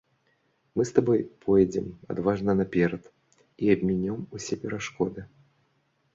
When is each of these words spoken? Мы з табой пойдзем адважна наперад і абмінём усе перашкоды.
Мы 0.79 0.85
з 0.89 0.95
табой 0.95 1.19
пойдзем 1.45 1.85
адважна 2.13 2.51
наперад 2.63 3.03
і 3.67 3.71
абмінём 3.75 4.19
усе 4.41 4.53
перашкоды. 4.67 5.21